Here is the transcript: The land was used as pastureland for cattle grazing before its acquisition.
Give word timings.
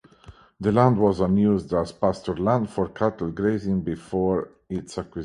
The 0.59 0.71
land 0.71 0.97
was 0.97 1.19
used 1.19 1.71
as 1.75 1.91
pastureland 1.93 2.69
for 2.71 2.87
cattle 2.89 3.29
grazing 3.29 3.81
before 3.81 4.49
its 4.67 4.97
acquisition. 4.97 5.19